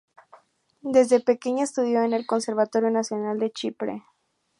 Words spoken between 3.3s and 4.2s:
de Chipre.